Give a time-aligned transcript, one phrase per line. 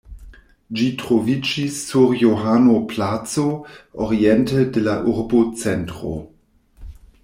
[0.77, 3.47] Ĝi troviĝis sur Johano-placo,
[4.09, 6.21] oriente de la urbocentro.